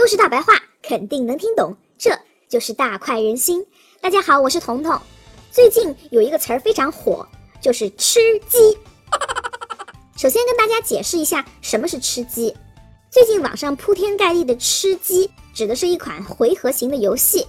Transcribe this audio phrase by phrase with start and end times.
[0.00, 1.76] 都是大白话，肯定能听懂。
[1.98, 2.18] 这
[2.48, 3.62] 就是大快人心。
[4.00, 4.98] 大家好，我是彤彤。
[5.52, 7.28] 最近有一个词儿非常火，
[7.60, 8.78] 就是吃鸡。
[10.16, 12.56] 首先跟大家解释一下什么是吃鸡。
[13.10, 17.46] 最近网上铺天盖地的吃鸡，指的是一款回合型的游戏。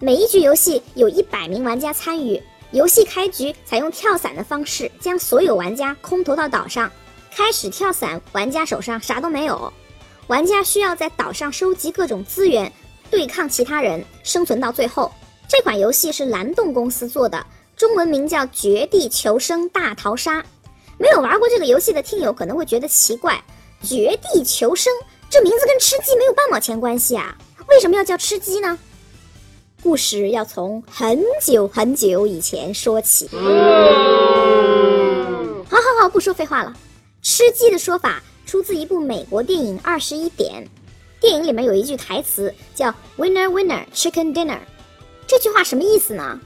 [0.00, 2.42] 每一局游戏有一百名玩家参与，
[2.72, 6.90] 游戏开局采用跳伞的方式，将所有玩家空投到岛上。
[7.30, 9.72] 开始跳伞，玩家手上啥都没有，
[10.32, 12.72] 玩家需要在岛上收集各种资源，
[13.10, 15.12] 对抗其他人，生存到最后。
[15.46, 17.46] 这款游戏是蓝洞公司做的，
[17.76, 20.40] 中文名叫《绝地求生大逃杀》。
[20.96, 23.44] 没有玩过这个游戏的听友可能会觉得奇怪，
[23.86, 24.90] 《绝地求生》
[25.28, 27.36] 这名字跟吃鸡没有半毛钱关系啊？
[27.68, 28.78] 为什么要叫吃鸡呢？
[29.82, 33.28] 故事要从很久很久以前说起。
[35.68, 36.74] 好好好，不说废话了。
[37.20, 40.64] 吃鸡的说法出自一部美国电影《二十一点》，
[41.20, 44.58] 电影里面有一句台词叫 “Winner Winner Chicken Dinner”。
[45.26, 46.38] 这句话什么意思呢？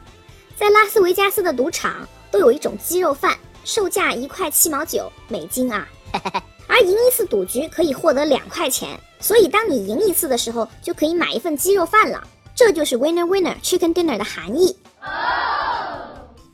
[0.57, 5.87] 在拉斯维加斯的赌场都有一种鸡肉饭，售价一块七毛九美金啊，
[6.69, 12.23] 而赢一次赌局可以获得两块钱，所以当你赢一次的时候，就可以买一份鸡肉饭了。
[12.55, 14.75] 这就是 winner winner chicken dinner 的含义。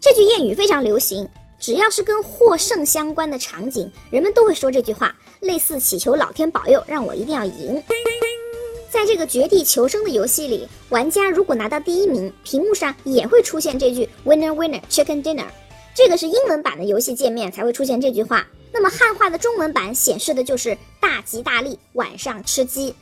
[0.00, 1.28] 这句谚语非常流行，
[1.60, 7.82] 只要是跟获胜相关的场景，人们都会说这句话，类似祈求老天保佑，让我一定要赢。
[8.88, 15.46] 在这个绝地求生的游戏里，玩家如果拿到第一名，屏幕上也会出现这句 Winner Winner Chicken Dinner。
[15.94, 18.46] 这个是英文版的游戏界面才会出现这句话。
[18.72, 22.94] 那么汉化的中文版显示的就是大吉大利，晚上吃鸡。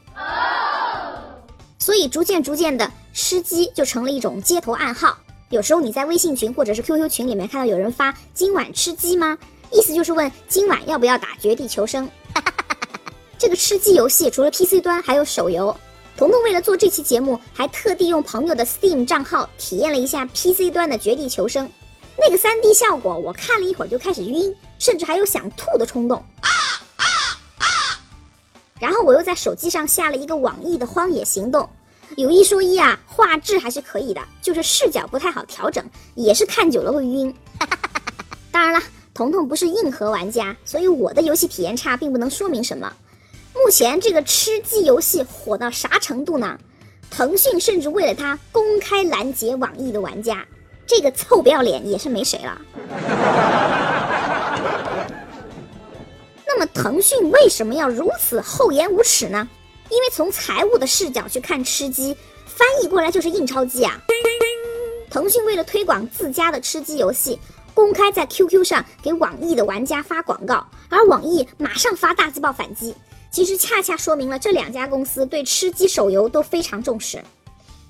[1.78, 5.18] 所以逐渐逐渐的，吃鸡就成了一种街头暗号。
[5.50, 9.36] 有时候你在微信群或者是 QQ 群里面看到有人发“今晚吃鸡吗”，
[9.70, 12.08] 意思就是问今晚要不要打绝地求生。
[13.40, 15.74] 这个吃鸡游戏除了 PC 端，还有手游。
[16.14, 21.66] 彤彤为了做这期节目，还特地用朋友的 Steam 账号体验了一下 PC 端的绝地求生。
[22.18, 26.22] 那个 3D 效果，我看了一会儿就开始晕，甚至还有想吐的冲动。
[28.78, 31.62] 然后我又在手机上下了一个网易的《荒野行动》，
[32.18, 35.82] 有一说一啊，画质还是可以的，就是视角不太好调整，
[36.14, 37.34] 也是看久了会晕。
[38.52, 42.92] 当然了，彤彤不是硬核玩家，所以我的游戏体验差并不能说明什么。
[43.54, 46.58] 目前这个吃鸡游戏火到啥程度呢？
[47.10, 50.46] 腾讯甚至为了它公开拦截网易的玩家，
[50.86, 52.60] 这个臭不要脸也是没谁了。
[56.46, 59.48] 那么腾讯为什么要如此厚颜无耻呢？
[59.88, 64.00] 因为从财务的视角去看吃鸡，翻译过来就是印钞机啊。
[65.10, 67.36] 腾讯为了推广自家的吃鸡游戏，
[67.74, 72.94] 公开在 QQ 上给网易的玩家发广告，而网易马上发大字报反击。
[73.30, 77.22] 其实恰恰说明了这两家公司对吃鸡手游都非常重视。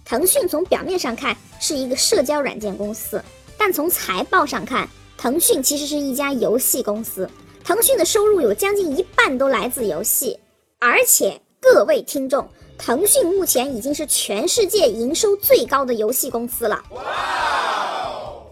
[0.04, 3.22] 腾讯从表面上看是一个社交软件公司，
[3.56, 7.28] 但从财报上看，腾讯其实是一家游戏公司。
[7.62, 10.38] 腾讯的收入有将近一半都来自游戏，
[10.78, 16.82] 而且各位听众，腾讯目前已经是全世界营收最高的游戏公司了。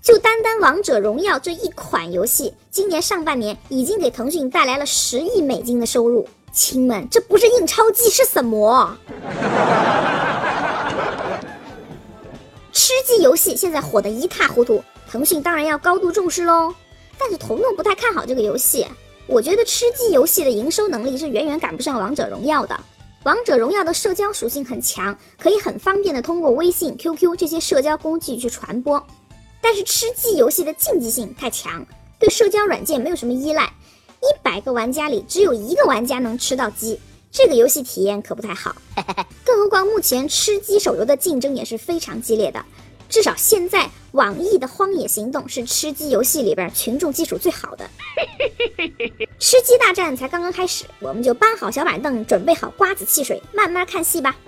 [0.02, 6.26] 就单单《王者荣耀》这一款游戏，今年上半年已经给腾讯带来了十亿美金的收入。
[6.52, 8.96] 亲们，这不是印钞机是什么？
[12.72, 16.74] 吃鸡游戏现在火得一塌糊涂，腾讯当然要高度重视喽。
[17.18, 18.86] 但是彤彤不太看好这个游戏，
[19.26, 22.78] 我觉得吃鸡游戏的营收能力是远远赶不上王者荣耀的。
[23.24, 29.04] 王者荣耀的社交属性很强，可以很方便的通过微信、QQ 这些社交工具去传播。
[29.60, 31.84] 但是吃鸡游戏的竞技性太强，
[32.20, 33.68] 对社交软件没有什么依赖。
[34.28, 37.00] 一百个玩家里只有一个玩家能吃到鸡，
[37.32, 38.76] 这个游戏体验可不太好。
[39.42, 42.62] 更何况目前吃鸡手游的竞争也是非常激烈的，
[43.08, 47.88] 至少现在网易的《荒野行动》是吃鸡游戏里边群众基础最好的。
[49.40, 54.36] 吃鸡大战才刚刚开始，我们就搬好小板凳，准备好瓜子汽水，慢慢看戏吧。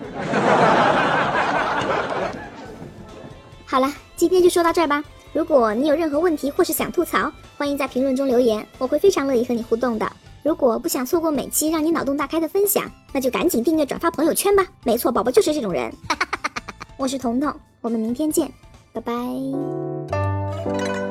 [3.64, 5.02] 好了，今天就说到这儿吧。
[5.32, 10.10] 如果你有任何问题或是想吐槽，欢迎在评论中留言，我会非常乐意和你互动的。
[10.42, 14.66] 如果不想错过每期让你脑洞大开的分享，那就赶紧订阅、转发朋友圈吧。
[14.82, 15.92] 没错，宝宝就是这种人。
[16.96, 18.50] 我是彤彤，我们明天见，
[18.92, 21.09] 拜拜。